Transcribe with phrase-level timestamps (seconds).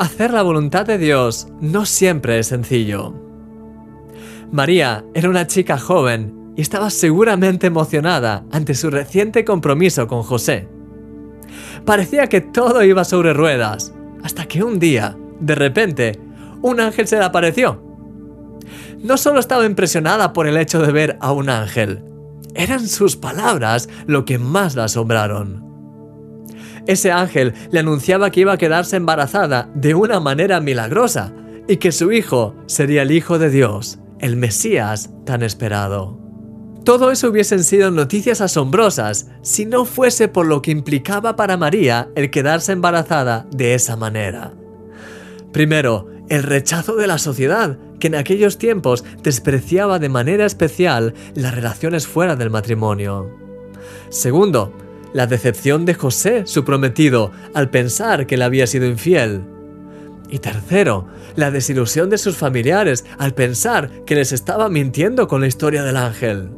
[0.00, 3.12] Hacer la voluntad de Dios no siempre es sencillo.
[4.50, 10.68] María era una chica joven y estaba seguramente emocionada ante su reciente compromiso con José.
[11.84, 13.92] Parecía que todo iba sobre ruedas,
[14.22, 16.18] hasta que un día, de repente,
[16.62, 17.84] un ángel se le apareció.
[19.02, 22.02] No solo estaba impresionada por el hecho de ver a un ángel,
[22.54, 25.69] eran sus palabras lo que más la asombraron.
[26.86, 31.32] Ese ángel le anunciaba que iba a quedarse embarazada de una manera milagrosa
[31.68, 36.18] y que su hijo sería el Hijo de Dios, el Mesías tan esperado.
[36.84, 42.08] Todo eso hubiesen sido noticias asombrosas si no fuese por lo que implicaba para María
[42.14, 44.54] el quedarse embarazada de esa manera.
[45.52, 51.54] Primero, el rechazo de la sociedad, que en aquellos tiempos despreciaba de manera especial las
[51.54, 53.30] relaciones fuera del matrimonio.
[54.08, 54.72] Segundo,
[55.12, 59.42] la decepción de José, su prometido, al pensar que le había sido infiel.
[60.28, 65.48] Y tercero, la desilusión de sus familiares al pensar que les estaba mintiendo con la
[65.48, 66.50] historia del ángel.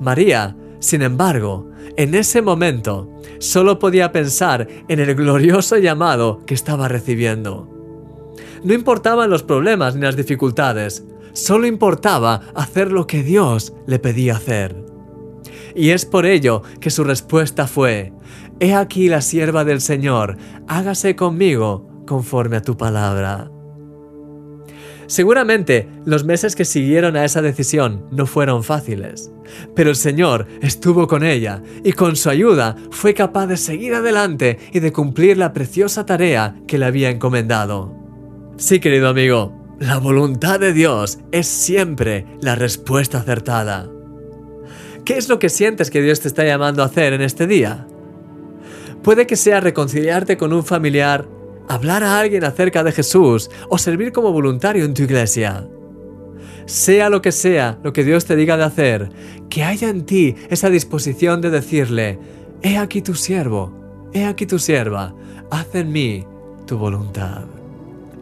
[0.00, 6.88] María, sin embargo, en ese momento solo podía pensar en el glorioso llamado que estaba
[6.88, 7.68] recibiendo.
[8.64, 14.36] No importaban los problemas ni las dificultades, solo importaba hacer lo que Dios le pedía
[14.36, 14.91] hacer.
[15.74, 18.12] Y es por ello que su respuesta fue,
[18.60, 20.36] He aquí la sierva del Señor,
[20.68, 23.50] hágase conmigo conforme a tu palabra.
[25.06, 29.30] Seguramente los meses que siguieron a esa decisión no fueron fáciles,
[29.74, 34.58] pero el Señor estuvo con ella y con su ayuda fue capaz de seguir adelante
[34.72, 37.94] y de cumplir la preciosa tarea que le había encomendado.
[38.56, 43.90] Sí, querido amigo, la voluntad de Dios es siempre la respuesta acertada.
[45.04, 47.86] ¿Qué es lo que sientes que Dios te está llamando a hacer en este día?
[49.02, 51.26] Puede que sea reconciliarte con un familiar
[51.68, 55.66] hablar a alguien acerca de Jesús o servir como voluntario en tu iglesia.
[56.66, 59.08] Sea lo que sea lo que Dios te diga de hacer,
[59.50, 62.18] que haya en ti esa disposición de decirle,
[62.62, 63.72] he aquí tu siervo,
[64.12, 65.14] he aquí tu sierva,
[65.50, 66.24] haz en mí
[66.66, 67.44] tu voluntad.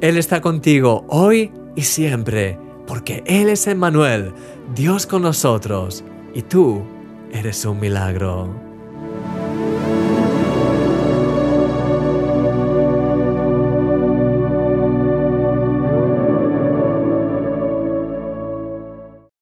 [0.00, 4.32] Él está contigo hoy y siempre, porque Él es Emmanuel,
[4.76, 6.04] Dios con nosotros,
[6.38, 6.84] y tú
[7.32, 8.67] eres un milagro.